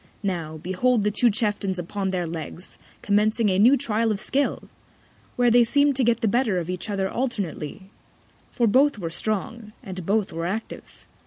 Now, 0.23 0.57
behold 0.57 1.03
the 1.03 1.11
two 1.11 1.29
Chieftains 1.29 1.77
upon 1.77 2.09
their 2.09 2.25
Legs, 2.25 2.79
commencing 3.03 3.49
a 3.49 3.59
new 3.59 3.77
Trial 3.77 4.11
of 4.11 4.19
Skill! 4.19 4.63
where 5.35 5.51
they 5.51 5.63
seem'd 5.63 5.95
to 5.97 6.03
get 6.03 6.21
the 6.21 6.27
better 6.27 6.57
of 6.57 6.71
each 6.71 6.89
other 6.89 7.07
alternately; 7.07 7.91
for 8.51 8.65
both 8.65 8.97
were 8.97 9.11
strong, 9.11 9.73
and 9.83 10.03
both 10.03 10.33
were 10.33 10.47
active. 10.47 11.05